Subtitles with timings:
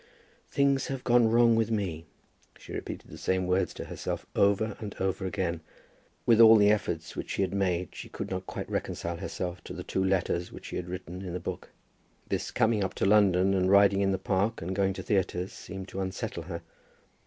[0.49, 2.07] "Things have gone wrong with me."
[2.57, 5.61] She repeated the same words to herself over and over again.
[6.25, 9.73] With all the efforts which she had made she could not quite reconcile herself to
[9.73, 11.69] the two letters which she had written in the book.
[12.29, 15.53] This coming up to London, and riding in the Park, and going to the theatres,
[15.53, 16.63] seemed to unsettle her.